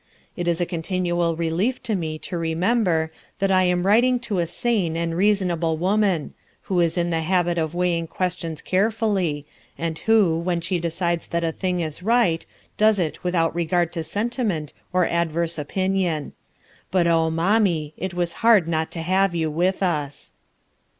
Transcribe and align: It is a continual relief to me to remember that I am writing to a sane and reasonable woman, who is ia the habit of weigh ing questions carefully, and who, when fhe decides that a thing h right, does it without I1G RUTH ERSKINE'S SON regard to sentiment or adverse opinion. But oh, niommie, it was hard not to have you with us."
It 0.35 0.47
is 0.47 0.59
a 0.59 0.65
continual 0.65 1.35
relief 1.35 1.83
to 1.83 1.93
me 1.93 2.17
to 2.25 2.35
remember 2.35 3.11
that 3.37 3.51
I 3.51 3.65
am 3.65 3.85
writing 3.85 4.19
to 4.21 4.39
a 4.39 4.47
sane 4.47 4.97
and 4.97 5.15
reasonable 5.15 5.77
woman, 5.77 6.33
who 6.63 6.79
is 6.79 6.97
ia 6.97 7.03
the 7.03 7.21
habit 7.21 7.59
of 7.59 7.75
weigh 7.75 7.95
ing 7.99 8.07
questions 8.07 8.63
carefully, 8.63 9.45
and 9.77 9.99
who, 9.99 10.39
when 10.39 10.59
fhe 10.59 10.81
decides 10.81 11.27
that 11.27 11.43
a 11.43 11.51
thing 11.51 11.81
h 11.81 12.01
right, 12.01 12.47
does 12.77 12.97
it 12.97 13.23
without 13.23 13.51
I1G 13.51 13.53
RUTH 13.53 13.53
ERSKINE'S 13.53 13.53
SON 13.53 13.77
regard 13.77 13.91
to 13.93 14.03
sentiment 14.03 14.73
or 14.91 15.05
adverse 15.05 15.59
opinion. 15.59 16.33
But 16.89 17.05
oh, 17.05 17.29
niommie, 17.29 17.93
it 17.95 18.15
was 18.15 18.33
hard 18.41 18.67
not 18.67 18.89
to 18.93 19.03
have 19.03 19.35
you 19.35 19.51
with 19.51 19.83
us." 19.83 20.33